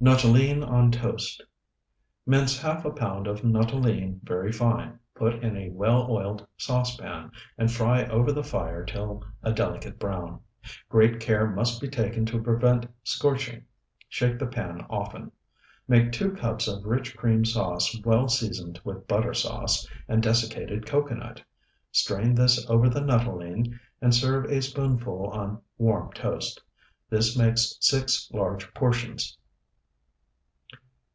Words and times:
NUTTOLENE 0.00 0.62
ON 0.62 0.92
TOAST 0.92 1.42
Mince 2.24 2.56
half 2.56 2.84
a 2.84 2.92
pound 2.92 3.26
of 3.26 3.42
nuttolene 3.42 4.20
very 4.22 4.52
fine, 4.52 5.00
put 5.16 5.42
in 5.42 5.56
a 5.56 5.70
well 5.70 6.06
oiled 6.08 6.46
saucepan, 6.56 7.32
and 7.58 7.72
fry 7.72 8.04
over 8.06 8.30
the 8.30 8.44
fire 8.44 8.84
till 8.84 9.24
a 9.42 9.52
delicate 9.52 9.98
brown. 9.98 10.38
Great 10.88 11.18
care 11.18 11.50
must 11.50 11.80
be 11.80 11.88
taken 11.88 12.24
to 12.26 12.40
prevent 12.40 12.86
scorching; 13.02 13.64
shake 14.08 14.38
the 14.38 14.46
pan 14.46 14.86
often. 14.88 15.32
Make 15.88 16.12
two 16.12 16.30
cups 16.30 16.68
of 16.68 16.84
rich 16.84 17.16
cream 17.16 17.44
sauce 17.44 17.98
well 18.04 18.28
seasoned 18.28 18.80
with 18.84 19.08
butter 19.08 19.34
sauce, 19.34 19.84
and 20.06 20.22
desiccated 20.22 20.86
cocoanut. 20.86 21.42
Strain 21.90 22.36
this 22.36 22.64
over 22.70 22.88
the 22.88 23.00
nuttolene, 23.00 23.80
and 24.00 24.14
serve 24.14 24.44
a 24.44 24.62
spoonful 24.62 25.26
on 25.30 25.60
warm 25.76 26.12
toast. 26.12 26.62
This 27.10 27.36
makes 27.36 27.76
six 27.80 28.30
large 28.32 28.72
portions. 28.74 29.36